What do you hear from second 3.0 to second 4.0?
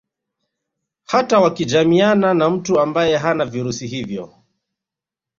hana virusi